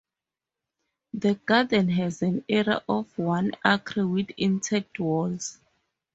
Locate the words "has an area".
1.89-2.81